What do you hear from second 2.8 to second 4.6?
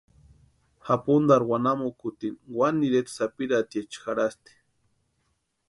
ireta sapirhatiecha jarhasti.